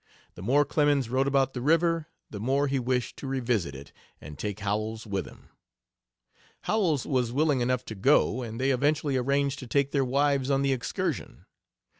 [0.33, 4.35] The more Clemens wrote about the river the more he wished to revisit it and
[4.35, 5.49] take Howells with him.
[6.61, 10.63] Howells was willing enough to go and they eventually arranged to take their wives on
[10.63, 11.45] the excursion.